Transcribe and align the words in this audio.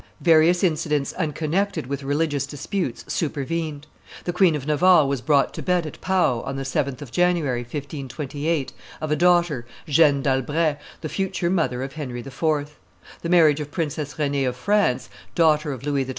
Various 0.21 0.63
incidents 0.63 1.13
unconnected 1.13 1.85
with 1.85 2.01
religious 2.01 2.47
disputes 2.47 3.05
supervened. 3.07 3.85
The 4.23 4.33
Queen 4.33 4.55
of 4.55 4.65
Navarre 4.65 5.05
was 5.05 5.21
brought 5.21 5.53
to 5.53 5.61
bed 5.61 5.85
at 5.85 6.01
Pau, 6.01 6.41
on 6.41 6.55
the 6.55 6.63
7th 6.63 7.03
of 7.03 7.11
January, 7.11 7.59
1528, 7.59 8.73
of 8.99 9.11
a 9.11 9.15
daughter, 9.15 9.67
Jeanne 9.85 10.23
d'Albret, 10.23 10.79
the 11.01 11.07
future 11.09 11.51
mother 11.51 11.83
of 11.83 11.93
Henry 11.93 12.21
IV. 12.21 12.79
The 13.21 13.29
marriage 13.29 13.59
of 13.59 13.69
Princess 13.69 14.17
Renee 14.17 14.45
of 14.45 14.55
France, 14.55 15.07
daughter 15.35 15.71
of 15.71 15.83
Louis 15.83 16.05
XII. 16.05 16.09